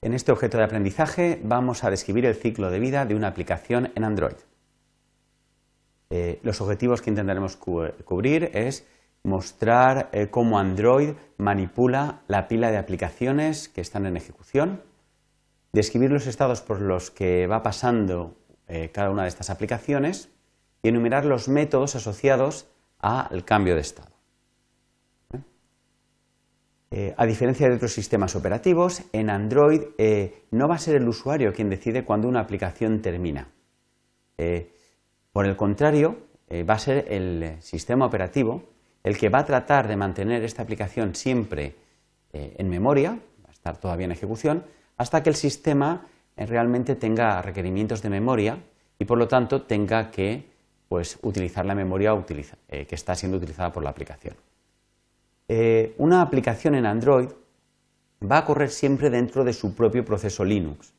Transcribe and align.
En 0.00 0.14
este 0.14 0.30
objeto 0.30 0.58
de 0.58 0.64
aprendizaje 0.64 1.40
vamos 1.42 1.82
a 1.82 1.90
describir 1.90 2.24
el 2.24 2.36
ciclo 2.36 2.70
de 2.70 2.78
vida 2.78 3.04
de 3.04 3.16
una 3.16 3.26
aplicación 3.26 3.90
en 3.96 4.04
Android. 4.04 4.36
Eh, 6.10 6.38
los 6.44 6.60
objetivos 6.60 7.02
que 7.02 7.10
intentaremos 7.10 7.56
cubrir 7.56 8.50
es 8.54 8.86
mostrar 9.24 10.08
eh, 10.12 10.28
cómo 10.30 10.60
Android 10.60 11.14
manipula 11.36 12.22
la 12.28 12.46
pila 12.46 12.70
de 12.70 12.78
aplicaciones 12.78 13.68
que 13.68 13.80
están 13.80 14.06
en 14.06 14.16
ejecución, 14.16 14.82
describir 15.72 16.12
los 16.12 16.28
estados 16.28 16.60
por 16.60 16.80
los 16.80 17.10
que 17.10 17.48
va 17.48 17.64
pasando 17.64 18.36
eh, 18.68 18.90
cada 18.92 19.10
una 19.10 19.22
de 19.22 19.28
estas 19.28 19.50
aplicaciones 19.50 20.30
y 20.80 20.90
enumerar 20.90 21.24
los 21.24 21.48
métodos 21.48 21.96
asociados 21.96 22.68
al 23.00 23.44
cambio 23.44 23.74
de 23.74 23.80
estado. 23.80 24.17
Eh, 27.00 27.14
a 27.16 27.26
diferencia 27.26 27.68
de 27.68 27.76
otros 27.76 27.92
sistemas 27.92 28.34
operativos, 28.34 29.04
en 29.12 29.30
Android 29.30 29.82
eh, 29.98 30.46
no 30.50 30.66
va 30.66 30.74
a 30.74 30.78
ser 30.78 30.96
el 30.96 31.06
usuario 31.06 31.52
quien 31.52 31.70
decide 31.70 32.04
cuándo 32.04 32.26
una 32.26 32.40
aplicación 32.40 33.00
termina. 33.00 33.52
Eh, 34.36 34.72
por 35.32 35.46
el 35.46 35.54
contrario, 35.54 36.26
va 36.50 36.74
a 36.74 36.78
ser 36.80 37.04
el 37.08 37.56
sistema 37.60 38.04
operativo 38.04 38.64
el 39.04 39.16
que 39.16 39.28
va 39.28 39.40
a 39.40 39.44
tratar 39.44 39.86
de 39.86 39.96
mantener 39.96 40.42
esta 40.42 40.62
aplicación 40.62 41.14
siempre 41.14 41.76
en 42.32 42.68
memoria, 42.68 43.10
va 43.44 43.50
a 43.50 43.52
estar 43.52 43.76
todavía 43.76 44.06
en 44.06 44.12
ejecución, 44.12 44.64
hasta 44.96 45.22
que 45.22 45.28
el 45.30 45.36
sistema 45.36 46.08
realmente 46.36 46.96
tenga 46.96 47.40
requerimientos 47.42 48.02
de 48.02 48.10
memoria 48.10 48.58
y 48.98 49.04
por 49.04 49.18
lo 49.18 49.28
tanto 49.28 49.62
tenga 49.62 50.10
que 50.10 50.48
pues, 50.88 51.18
utilizar 51.22 51.64
la 51.64 51.74
memoria 51.74 52.12
que 52.68 52.94
está 52.94 53.14
siendo 53.14 53.36
utilizada 53.36 53.70
por 53.70 53.84
la 53.84 53.90
aplicación. 53.90 54.34
Eh, 55.48 55.94
una 55.98 56.20
aplicación 56.20 56.74
en 56.74 56.86
Android 56.86 57.28
va 58.22 58.38
a 58.38 58.44
correr 58.44 58.70
siempre 58.70 59.10
dentro 59.10 59.44
de 59.44 59.52
su 59.52 59.74
propio 59.74 60.04
proceso 60.04 60.44
Linux. 60.44 60.92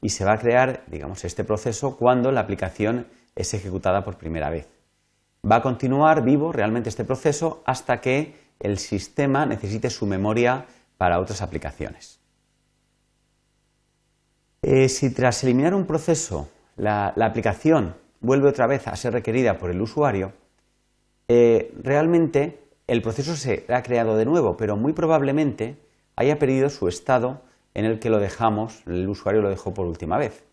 Y 0.00 0.08
se 0.08 0.24
va 0.24 0.32
a 0.32 0.38
crear, 0.38 0.82
digamos, 0.88 1.24
este 1.24 1.44
proceso 1.44 1.96
cuando 1.96 2.32
la 2.32 2.40
aplicación 2.40 3.06
es 3.36 3.54
ejecutada 3.54 4.04
por 4.04 4.16
primera 4.16 4.50
vez. 4.50 4.68
Va 5.48 5.56
a 5.56 5.62
continuar 5.62 6.24
vivo 6.24 6.52
realmente 6.52 6.88
este 6.88 7.04
proceso 7.04 7.62
hasta 7.64 8.00
que 8.00 8.34
el 8.58 8.78
sistema 8.78 9.46
necesite 9.46 9.90
su 9.90 10.06
memoria 10.06 10.66
para 10.98 11.20
otras 11.20 11.42
aplicaciones. 11.42 12.20
Eh, 14.62 14.88
si 14.88 15.10
tras 15.10 15.42
eliminar 15.42 15.74
un 15.74 15.86
proceso 15.86 16.48
la, 16.76 17.08
aplicación 17.08 17.96
vuelve 18.20 18.48
otra 18.48 18.68
vez 18.68 18.86
a 18.86 18.94
ser 18.94 19.12
requerida 19.12 19.58
por 19.58 19.70
el 19.70 19.80
usuario, 19.80 20.32
eh, 21.26 21.74
realmente 21.82 22.61
el 22.92 23.00
proceso 23.00 23.36
se 23.36 23.64
ha 23.70 23.82
creado 23.82 24.18
de 24.18 24.26
nuevo, 24.26 24.58
pero 24.58 24.76
muy 24.76 24.92
probablemente 24.92 25.78
haya 26.14 26.38
perdido 26.38 26.68
su 26.68 26.88
estado 26.88 27.40
en 27.72 27.86
el 27.86 27.98
que 27.98 28.10
lo 28.10 28.18
dejamos, 28.18 28.82
el 28.86 29.08
usuario 29.08 29.40
lo 29.40 29.48
dejó 29.48 29.72
por 29.72 29.86
última 29.86 30.18
vez. 30.18 30.44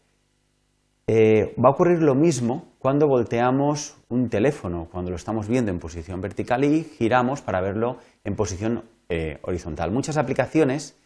Eh, 1.08 1.54
va 1.62 1.68
a 1.68 1.74
ocurrir 1.74 2.02
lo 2.02 2.16
mismo 2.16 2.70
cuando 2.80 3.10
volteamos 3.10 3.98
un 4.08 4.30
teléfono, 4.30 4.88
cuando 4.90 5.12
lo 5.12 5.18
estamos 5.18 5.50
viendo 5.50 5.70
en 5.70 5.80
posición 5.80 6.22
vertical 6.22 6.64
y 6.64 6.86
giramos 6.86 7.42
para 7.42 7.60
verlo 7.60 7.98
en 8.24 8.38
posición 8.38 8.86
eh, 9.10 9.40
horizontal. 9.42 9.92
Muchas 9.92 10.16
aplicaciones 10.16 10.98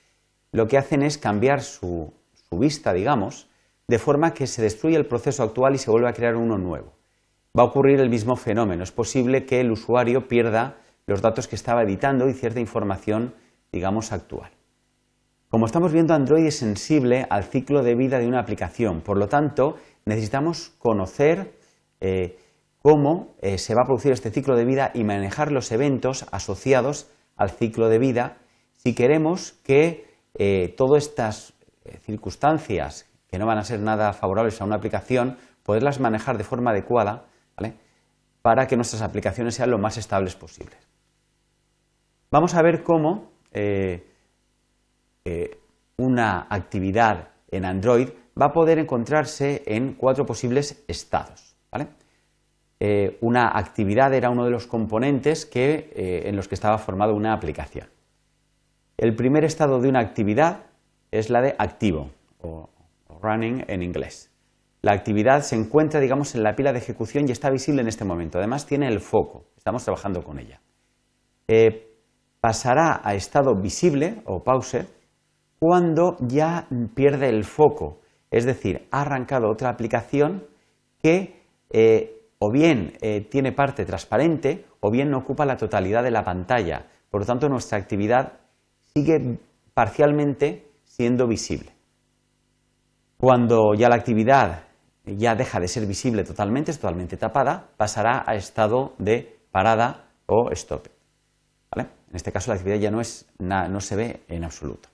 lo 0.51 0.67
que 0.67 0.77
hacen 0.77 1.01
es 1.01 1.17
cambiar 1.17 1.63
su, 1.63 2.13
su 2.47 2.59
vista, 2.59 2.93
digamos, 2.93 3.49
de 3.87 3.97
forma 3.97 4.35
que 4.35 4.45
se 4.45 4.61
destruye 4.61 4.97
el 4.97 5.07
proceso 5.07 5.41
actual 5.41 5.73
y 5.73 5.79
se 5.79 5.89
vuelve 5.89 6.09
a 6.09 6.13
crear 6.13 6.35
uno 6.35 6.59
nuevo. 6.59 6.93
Va 7.57 7.63
a 7.63 7.67
ocurrir 7.67 7.99
el 7.99 8.11
mismo 8.11 8.35
fenómeno. 8.35 8.83
Es 8.83 8.91
posible 8.91 9.47
que 9.47 9.61
el 9.61 9.71
usuario 9.71 10.27
pierda 10.27 10.77
los 11.05 11.21
datos 11.21 11.47
que 11.47 11.55
estaba 11.55 11.83
editando 11.83 12.27
y 12.27 12.33
cierta 12.33 12.59
información, 12.59 13.33
digamos, 13.71 14.11
actual. 14.11 14.51
Como 15.53 15.67
estamos 15.67 15.91
viendo, 15.91 16.15
Android 16.15 16.47
es 16.47 16.57
sensible 16.57 17.27
al 17.29 17.43
ciclo 17.43 17.83
de 17.83 17.93
vida 17.93 18.17
de 18.17 18.27
una 18.27 18.39
aplicación. 18.39 19.01
Por 19.01 19.19
lo 19.19 19.27
tanto, 19.27 19.75
necesitamos 20.03 20.73
conocer 20.79 21.53
eh, 22.01 22.39
cómo 22.79 23.35
eh, 23.39 23.59
se 23.59 23.75
va 23.75 23.83
a 23.83 23.85
producir 23.85 24.11
este 24.13 24.31
ciclo 24.31 24.55
de 24.55 24.65
vida 24.65 24.89
y 24.95 25.03
manejar 25.03 25.51
los 25.51 25.71
eventos 25.71 26.25
asociados 26.31 27.11
al 27.35 27.51
ciclo 27.51 27.89
de 27.89 27.99
vida 27.99 28.37
si 28.71 28.95
queremos 28.95 29.51
que 29.63 30.07
eh, 30.33 30.73
todas 30.75 31.07
estas 31.07 31.53
circunstancias 32.05 33.05
que 33.27 33.37
no 33.37 33.45
van 33.45 33.57
a 33.57 33.63
ser 33.63 33.79
nada 33.79 34.13
favorables 34.13 34.59
a 34.59 34.65
una 34.65 34.77
aplicación, 34.77 35.37
poderlas 35.63 35.99
manejar 35.99 36.37
de 36.37 36.45
forma 36.45 36.71
adecuada 36.71 37.25
para 38.41 38.67
que 38.67 38.75
nuestras 38.75 39.01
aplicaciones 39.01 39.55
sean 39.55 39.69
lo 39.69 39.77
más 39.77 39.97
estables 39.97 40.35
posibles. 40.35 40.92
Vamos 42.33 42.55
a 42.55 42.63
ver 42.63 42.81
cómo 42.81 43.29
eh, 43.51 44.07
eh, 45.23 45.51
una 45.97 46.47
actividad 46.49 47.29
en 47.51 47.63
Android 47.63 48.09
va 48.41 48.47
a 48.47 48.51
poder 48.51 48.79
encontrarse 48.79 49.61
en 49.67 49.93
cuatro 49.93 50.25
posibles 50.25 50.83
estados. 50.87 51.55
Eh, 52.79 53.19
una 53.21 53.55
actividad 53.55 54.15
era 54.15 54.31
uno 54.31 54.45
de 54.45 54.49
los 54.49 54.65
componentes 54.65 55.47
en 55.53 56.35
los 56.35 56.47
que 56.47 56.55
estaba 56.55 56.79
formada 56.79 57.13
una 57.13 57.33
aplicación. 57.33 57.87
El 58.97 59.15
primer 59.15 59.43
estado 59.43 59.79
de 59.79 59.89
una 59.89 59.99
actividad 59.99 60.65
es 61.11 61.29
la 61.29 61.39
de 61.39 61.53
activo 61.59 62.09
o 62.41 62.67
running 63.21 63.63
en 63.67 63.83
inglés. 63.83 64.31
La 64.81 64.93
actividad 64.93 65.43
se 65.43 65.55
encuentra, 65.55 65.99
digamos, 65.99 66.33
en 66.33 66.41
la 66.41 66.55
pila 66.55 66.73
de 66.73 66.79
ejecución 66.79 67.29
y 67.29 67.31
está 67.31 67.51
visible 67.51 67.81
en 67.81 67.87
este 67.87 68.05
momento. 68.05 68.39
Además, 68.39 68.65
tiene 68.65 68.87
el 68.87 69.01
foco. 69.01 69.45
Estamos 69.55 69.83
trabajando 69.83 70.23
con 70.23 70.39
ella 70.39 70.59
pasará 72.43 72.99
a 73.05 73.15
estado 73.15 73.55
visible 73.55 74.21
o 74.25 74.43
pause 74.43 74.85
cuando 75.59 76.17
ya 76.19 76.67
pierde 76.93 77.29
el 77.29 77.45
foco, 77.45 78.01
es 78.29 78.43
decir, 78.43 78.85
ha 78.91 79.03
arrancado 79.03 79.49
otra 79.49 79.69
aplicación 79.69 80.43
que 81.01 81.39
eh, 81.69 82.27
o 82.39 82.51
bien 82.51 82.97
eh, 82.99 83.21
tiene 83.21 83.53
parte 83.53 83.85
transparente 83.85 84.65
o 84.81 84.91
bien 84.91 85.09
no 85.09 85.19
ocupa 85.19 85.45
la 85.45 85.55
totalidad 85.55 86.03
de 86.03 86.11
la 86.11 86.25
pantalla. 86.25 86.87
Por 87.09 87.21
lo 87.21 87.25
tanto, 87.25 87.47
nuestra 87.47 87.77
actividad 87.77 88.33
sigue 88.93 89.39
parcialmente 89.73 90.67
siendo 90.83 91.27
visible. 91.27 91.71
Cuando 93.15 93.73
ya 93.73 93.87
la 93.87 93.95
actividad 93.95 94.63
ya 95.05 95.35
deja 95.35 95.61
de 95.61 95.69
ser 95.69 95.85
visible 95.85 96.25
totalmente, 96.25 96.71
es 96.71 96.79
totalmente 96.79 97.15
tapada, 97.15 97.69
pasará 97.77 98.25
a 98.27 98.35
estado 98.35 98.95
de 98.97 99.39
parada 99.49 100.09
o 100.25 100.51
stop. 100.51 100.87
En 102.13 102.17
este 102.17 102.31
caso 102.31 102.51
la 102.51 102.57
actividad 102.57 102.79
ya 102.79 102.91
no, 102.91 103.01
es, 103.01 103.25
no 103.39 103.81
se 103.81 103.95
ve 103.95 104.21
en 104.27 104.43
absoluto. 104.43 104.87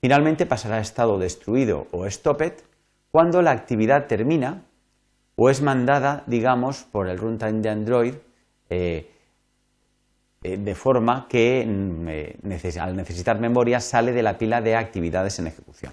Finalmente 0.00 0.46
pasará 0.46 0.76
a 0.76 0.80
estado 0.80 1.18
destruido 1.18 1.88
o 1.90 2.08
stopped 2.08 2.62
cuando 3.10 3.42
la 3.42 3.50
actividad 3.50 4.06
termina 4.06 4.62
o 5.34 5.50
es 5.50 5.60
mandada, 5.60 6.22
digamos, 6.28 6.84
por 6.84 7.08
el 7.08 7.18
runtime 7.18 7.62
de 7.62 7.68
Android 7.68 8.14
eh, 8.70 9.10
eh, 10.44 10.56
de 10.56 10.74
forma 10.76 11.26
que 11.28 11.66
mm, 11.66 12.08
eh, 12.08 12.78
al 12.80 12.94
necesitar 12.94 13.40
memoria 13.40 13.80
sale 13.80 14.12
de 14.12 14.22
la 14.22 14.38
pila 14.38 14.60
de 14.60 14.76
actividades 14.76 15.40
en 15.40 15.48
ejecución. 15.48 15.92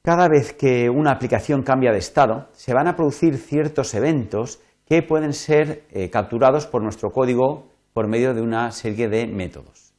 Cada 0.00 0.28
vez 0.28 0.54
que 0.54 0.88
una 0.88 1.10
aplicación 1.10 1.62
cambia 1.62 1.92
de 1.92 1.98
estado, 1.98 2.48
se 2.54 2.72
van 2.72 2.88
a 2.88 2.96
producir 2.96 3.36
ciertos 3.36 3.92
eventos 3.92 4.60
que 4.90 5.04
pueden 5.04 5.32
ser 5.34 5.84
eh, 5.92 6.10
capturados 6.10 6.66
por 6.66 6.82
nuestro 6.82 7.12
código 7.12 7.68
por 7.92 8.08
medio 8.08 8.34
de 8.34 8.42
una 8.42 8.72
serie 8.72 9.08
de 9.08 9.28
métodos. 9.28 9.94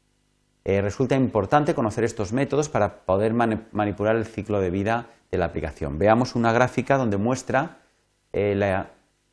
Eh, 0.66 0.82
resulta 0.82 1.16
importante 1.16 1.74
conocer 1.74 2.04
estos 2.04 2.34
métodos 2.34 2.68
para 2.68 3.06
poder 3.06 3.34
manipular 3.34 4.18
el 4.18 4.26
ciclo 4.26 4.60
de 4.60 4.70
vida 4.70 5.08
de 5.32 5.38
la 5.38 5.46
aplicación. 5.46 5.98
Veamos 5.98 6.36
una 6.36 6.52
gráfica 6.52 6.98
donde 6.98 7.16
muestra 7.16 7.78
eh, 8.34 8.54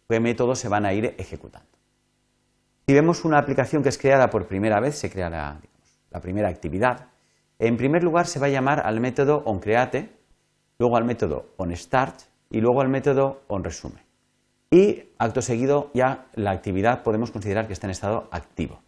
qué 0.08 0.20
métodos 0.20 0.60
se 0.60 0.68
van 0.68 0.86
a 0.86 0.92
ir 0.92 1.16
ejecutando. 1.18 1.76
Si 2.86 2.94
vemos 2.94 3.24
una 3.24 3.40
aplicación 3.40 3.82
que 3.82 3.88
es 3.88 3.98
creada 3.98 4.30
por 4.30 4.46
primera 4.46 4.78
vez, 4.78 4.94
se 4.96 5.10
creará 5.10 5.60
la 6.12 6.20
primera 6.20 6.48
actividad. 6.48 7.08
En 7.58 7.76
primer 7.76 8.04
lugar 8.04 8.28
se 8.28 8.38
va 8.38 8.46
a 8.46 8.50
llamar 8.50 8.86
al 8.86 9.00
método 9.00 9.42
onCreate, 9.44 10.08
luego 10.78 10.96
al 10.96 11.04
método 11.04 11.46
onStart 11.56 12.20
y 12.48 12.60
luego 12.60 12.80
al 12.80 12.90
método 12.90 13.42
onResume 13.48 14.07
y 14.70 15.04
acto 15.18 15.42
seguido 15.42 15.90
ya 15.94 16.26
la 16.34 16.50
actividad 16.50 17.02
podemos 17.02 17.30
considerar 17.30 17.66
que 17.66 17.72
está 17.72 17.86
en 17.86 17.92
estado 17.92 18.28
activo. 18.30 18.80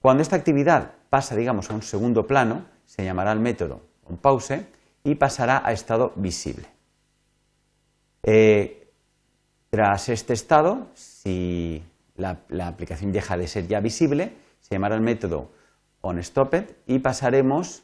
Cuando 0.00 0.22
esta 0.22 0.36
actividad 0.36 0.92
pasa, 1.10 1.36
digamos, 1.36 1.70
a 1.70 1.74
un 1.74 1.82
segundo 1.82 2.26
plano, 2.26 2.64
se 2.86 3.04
llamará 3.04 3.32
el 3.32 3.40
método 3.40 3.90
un 4.10 4.18
pause 4.18 4.66
y 5.04 5.14
pasará 5.14 5.62
a 5.64 5.72
estado 5.72 6.12
visible. 6.16 6.66
Eh, 8.22 8.92
tras 9.70 10.08
este 10.08 10.34
estado, 10.34 10.88
si 10.94 11.82
la, 12.16 12.38
aplicación 12.66 13.12
deja 13.12 13.36
de 13.36 13.46
ser 13.46 13.66
ya 13.68 13.80
visible, 13.80 14.32
se 14.60 14.74
llamará 14.74 14.96
el 14.96 15.00
método 15.00 15.50
onStopped 16.02 16.64
y 16.86 16.98
pasaremos 16.98 17.82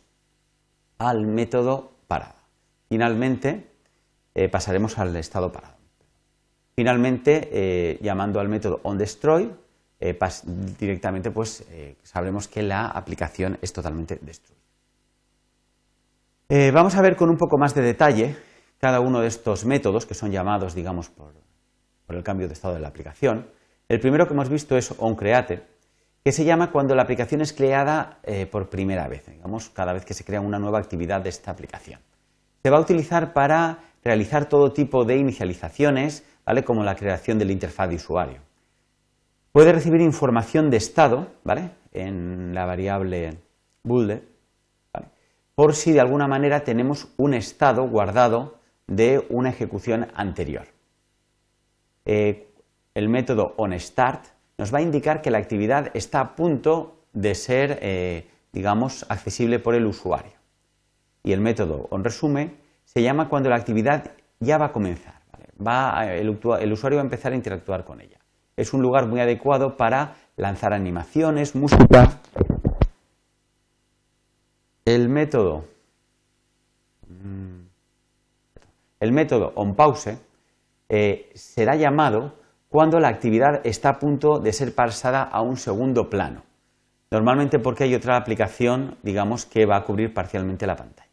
al 0.98 1.26
método 1.26 1.92
parada. 2.08 2.42
Finalmente, 2.88 3.70
eh, 4.34 4.48
pasaremos 4.48 4.98
al 4.98 5.14
estado 5.16 5.52
parado. 5.52 5.75
Finalmente, 6.76 7.48
eh, 7.50 7.98
llamando 8.02 8.38
al 8.38 8.50
método 8.50 8.80
onDestroy, 8.82 9.50
eh, 9.98 10.18
directamente 10.78 11.30
pues 11.30 11.66
sabremos 12.02 12.48
que 12.48 12.62
la 12.62 12.88
aplicación 12.88 13.58
es 13.62 13.72
totalmente 13.72 14.18
destruida. 14.20 14.60
vamos 16.74 16.94
a 16.94 17.00
ver 17.00 17.16
con 17.16 17.30
un 17.30 17.38
poco 17.38 17.56
más 17.56 17.74
de 17.74 17.80
detalle 17.80 18.36
cada 18.78 19.00
uno 19.00 19.20
de 19.20 19.28
estos 19.28 19.64
métodos 19.64 20.04
que 20.04 20.12
son 20.12 20.30
llamados, 20.30 20.74
digamos, 20.74 21.08
por, 21.08 21.32
el 22.08 22.22
cambio 22.22 22.46
de 22.46 22.52
estado 22.52 22.74
de 22.74 22.80
la 22.80 22.88
aplicación. 22.88 23.48
El 23.88 23.98
primero 23.98 24.26
que 24.26 24.34
hemos 24.34 24.50
visto 24.50 24.76
es 24.76 24.94
onCreate, 24.98 25.66
que 26.22 26.30
se 26.30 26.44
llama 26.44 26.70
cuando 26.70 26.94
la 26.94 27.04
aplicación 27.04 27.40
es 27.40 27.54
creada 27.54 28.20
por 28.50 28.68
primera 28.68 29.08
vez, 29.08 29.24
digamos, 29.24 29.70
cada 29.70 29.94
vez 29.94 30.04
que 30.04 30.12
se 30.12 30.24
crea 30.24 30.42
una 30.42 30.58
nueva 30.58 30.78
actividad 30.78 31.22
de 31.22 31.30
esta 31.30 31.52
aplicación. 31.52 32.00
Se 32.62 32.68
va 32.68 32.76
a 32.76 32.80
utilizar 32.82 33.32
para 33.32 33.78
realizar 34.04 34.46
todo 34.48 34.72
tipo 34.72 35.04
de 35.04 35.16
inicializaciones, 35.16 36.24
¿vale? 36.46 36.64
como 36.64 36.84
la 36.84 36.94
creación 36.94 37.38
de 37.38 37.44
la 37.44 37.52
interfaz 37.52 37.88
de 37.88 37.96
usuario. 37.96 38.38
Puede 39.52 39.72
recibir 39.72 40.00
información 40.00 40.70
de 40.70 40.76
estado 40.76 41.28
¿vale? 41.44 41.70
en 41.92 42.54
la 42.54 42.64
variable 42.64 43.38
booled, 43.82 44.20
por 45.54 45.74
si 45.74 45.92
de 45.92 46.00
alguna 46.00 46.28
manera 46.28 46.64
tenemos 46.64 47.08
un 47.16 47.34
estado 47.34 47.88
guardado 47.88 48.58
de 48.86 49.26
una 49.30 49.48
ejecución 49.48 50.08
anterior. 50.14 50.66
Eh, 52.04 52.48
el 52.94 53.08
método 53.08 53.54
onStart 53.56 54.26
nos 54.58 54.72
va 54.72 54.78
a 54.78 54.82
indicar 54.82 55.22
que 55.22 55.30
la 55.30 55.38
actividad 55.38 55.90
está 55.94 56.20
a 56.20 56.36
punto 56.36 57.04
de 57.12 57.34
ser, 57.34 57.78
eh, 57.82 58.28
digamos, 58.52 59.06
accesible 59.08 59.58
por 59.58 59.74
el 59.74 59.86
usuario. 59.86 60.32
Y 61.24 61.32
el 61.32 61.40
método 61.40 61.88
onResume 61.90 62.54
se 62.84 63.02
llama 63.02 63.28
cuando 63.28 63.48
la 63.48 63.56
actividad 63.56 64.12
ya 64.38 64.58
va 64.58 64.66
a 64.66 64.72
comenzar. 64.72 65.20
El, 65.58 66.28
usuario 66.72 66.96
va 66.96 67.02
a 67.02 67.04
empezar 67.04 67.32
a 67.32 67.36
interactuar 67.36 67.84
con 67.84 68.00
ella. 68.00 68.18
Es 68.56 68.72
un 68.72 68.82
lugar 68.82 69.06
muy 69.06 69.20
adecuado 69.20 69.76
para 69.76 70.16
lanzar 70.36 70.72
animaciones, 70.72 71.54
música. 71.54 72.20
El 74.84 75.08
método, 75.08 75.64
mm, 77.08 77.66
el 79.00 79.12
método 79.12 79.52
onPause 79.56 80.18
eh, 80.88 81.30
será 81.34 81.74
llamado 81.74 82.34
cuando 82.68 83.00
la 83.00 83.08
actividad 83.08 83.60
está 83.64 83.90
a 83.90 83.98
punto 83.98 84.38
de 84.38 84.52
ser 84.52 84.74
pasada 84.74 85.22
a 85.22 85.40
un 85.40 85.56
segundo 85.56 86.08
plano. 86.08 86.42
Normalmente 87.10 87.58
porque 87.58 87.84
hay 87.84 87.94
otra 87.94 88.16
aplicación, 88.16 88.96
digamos, 89.02 89.46
que 89.46 89.64
va 89.64 89.76
a 89.76 89.84
cubrir 89.84 90.12
parcialmente 90.12 90.66
la 90.66 90.76
pantalla. 90.76 91.05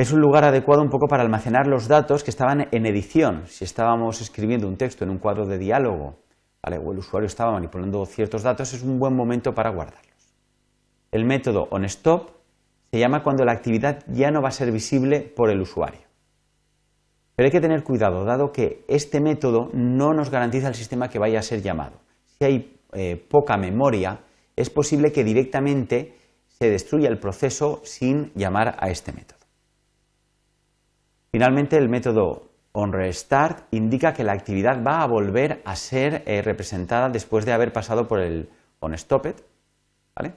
Es 0.00 0.12
un 0.12 0.22
lugar 0.22 0.44
adecuado 0.44 0.80
un 0.80 0.88
poco 0.88 1.08
para 1.08 1.22
almacenar 1.22 1.66
los 1.66 1.86
datos 1.86 2.24
que 2.24 2.30
estaban 2.30 2.68
en 2.72 2.86
edición. 2.86 3.42
Si 3.48 3.64
estábamos 3.64 4.22
escribiendo 4.22 4.66
un 4.66 4.78
texto 4.78 5.04
en 5.04 5.10
un 5.10 5.18
cuadro 5.18 5.44
de 5.44 5.58
diálogo 5.58 6.20
o 6.62 6.92
el 6.92 6.98
usuario 6.98 7.26
estaba 7.26 7.52
manipulando 7.52 8.06
ciertos 8.06 8.42
datos, 8.42 8.72
es 8.72 8.82
un 8.82 8.98
buen 8.98 9.14
momento 9.14 9.52
para 9.52 9.68
guardarlos. 9.68 10.32
El 11.12 11.26
método 11.26 11.68
onStop 11.70 12.30
se 12.90 12.98
llama 12.98 13.22
cuando 13.22 13.44
la 13.44 13.52
actividad 13.52 14.02
ya 14.06 14.30
no 14.30 14.40
va 14.40 14.48
a 14.48 14.52
ser 14.52 14.72
visible 14.72 15.20
por 15.20 15.50
el 15.50 15.60
usuario. 15.60 16.06
Pero 17.36 17.48
hay 17.48 17.52
que 17.52 17.60
tener 17.60 17.84
cuidado, 17.84 18.24
dado 18.24 18.52
que 18.52 18.86
este 18.88 19.20
método 19.20 19.68
no 19.74 20.14
nos 20.14 20.30
garantiza 20.30 20.68
el 20.68 20.76
sistema 20.76 21.10
que 21.10 21.18
vaya 21.18 21.40
a 21.40 21.42
ser 21.42 21.60
llamado. 21.60 22.00
Si 22.38 22.46
hay 22.46 22.80
eh, 22.94 23.22
poca 23.28 23.58
memoria, 23.58 24.20
es 24.56 24.70
posible 24.70 25.12
que 25.12 25.24
directamente 25.24 26.16
se 26.48 26.70
destruya 26.70 27.10
el 27.10 27.18
proceso 27.18 27.82
sin 27.84 28.32
llamar 28.34 28.76
a 28.80 28.88
este 28.88 29.12
método. 29.12 29.39
Finalmente, 31.32 31.76
el 31.76 31.88
método 31.88 32.50
onRestart 32.72 33.72
indica 33.72 34.12
que 34.12 34.24
la 34.24 34.32
actividad 34.32 34.82
va 34.84 35.02
a 35.02 35.06
volver 35.06 35.62
a 35.64 35.76
ser 35.76 36.22
eh, 36.26 36.42
representada 36.42 37.08
después 37.08 37.44
de 37.44 37.52
haber 37.52 37.72
pasado 37.72 38.06
por 38.06 38.20
el 38.20 38.48
onStopped. 38.80 39.36
¿vale? 40.14 40.34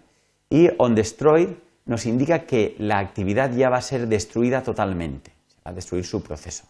Y 0.49 0.69
onDestroyed 0.77 1.49
nos 1.85 2.05
indica 2.05 2.45
que 2.45 2.75
la 2.79 2.99
actividad 2.99 3.51
ya 3.51 3.69
va 3.69 3.77
a 3.77 3.81
ser 3.81 4.07
destruida 4.07 4.63
totalmente, 4.63 5.31
se 5.47 5.57
va 5.65 5.71
a 5.71 5.73
destruir 5.73 6.05
su 6.05 6.23
proceso. 6.23 6.65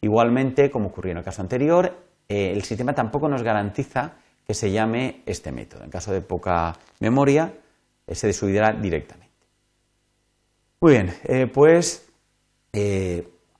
Igualmente, 0.00 0.70
como 0.70 0.88
ocurrió 0.88 1.12
en 1.12 1.18
el 1.18 1.24
caso 1.24 1.42
anterior, 1.42 1.96
eh, 2.28 2.52
el 2.52 2.62
sistema 2.62 2.92
tampoco 2.92 3.28
nos 3.28 3.42
garantiza 3.42 4.14
que 4.44 4.54
se 4.54 4.72
llame 4.72 5.22
este 5.24 5.52
método. 5.52 5.84
En 5.84 5.90
caso 5.90 6.12
de 6.12 6.20
poca 6.20 6.76
memoria, 6.98 7.54
eh, 8.06 8.14
se 8.14 8.26
destruirá 8.26 8.72
directamente. 8.72 9.32
Muy 10.80 10.92
bien, 10.94 11.50
pues 11.54 12.08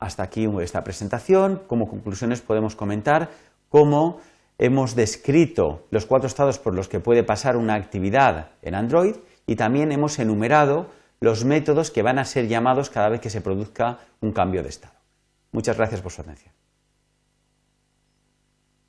hasta 0.02 0.22
aquí 0.22 0.48
esta 0.60 0.84
presentación. 0.84 1.62
Como 1.66 1.88
conclusiones 1.88 2.40
podemos 2.40 2.76
comentar 2.76 3.30
cómo 3.68 4.20
hemos 4.58 4.94
descrito 4.94 5.86
los 5.90 6.06
cuatro 6.06 6.26
estados 6.26 6.58
por 6.58 6.74
los 6.74 6.88
que 6.88 7.00
puede 7.00 7.22
pasar 7.22 7.56
una 7.56 7.74
actividad 7.74 8.50
en 8.62 8.74
Android 8.74 9.16
y 9.46 9.56
también 9.56 9.92
hemos 9.92 10.18
enumerado 10.18 10.88
los 11.20 11.44
métodos 11.44 11.90
que 11.90 12.02
van 12.02 12.18
a 12.18 12.24
ser 12.24 12.48
llamados 12.48 12.90
cada 12.90 13.08
vez 13.08 13.20
que 13.20 13.30
se 13.30 13.40
produzca 13.40 13.98
un 14.20 14.32
cambio 14.32 14.62
de 14.62 14.68
estado. 14.68 14.94
Muchas 15.52 15.76
gracias 15.76 16.00
por 16.00 16.10
su 16.10 16.20
atención. 16.22 16.61